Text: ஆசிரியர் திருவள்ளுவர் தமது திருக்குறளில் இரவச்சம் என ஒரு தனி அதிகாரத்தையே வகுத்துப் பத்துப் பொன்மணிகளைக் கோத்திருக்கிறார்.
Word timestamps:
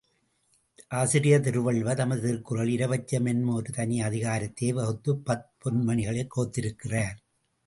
ஆசிரியர் 0.87 1.41
திருவள்ளுவர் 1.41 1.95
தமது 1.95 2.21
திருக்குறளில் 2.21 2.73
இரவச்சம் 2.79 3.25
என 3.25 3.51
ஒரு 3.51 3.71
தனி 3.71 4.01
அதிகாரத்தையே 4.01 4.69
வகுத்துப் 4.69 5.21
பத்துப் 5.25 5.67
பொன்மணிகளைக் 5.67 6.33
கோத்திருக்கிறார். 6.35 7.17